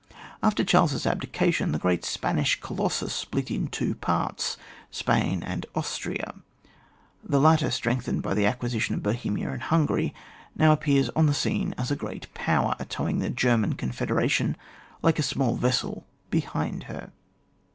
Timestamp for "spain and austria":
4.89-6.33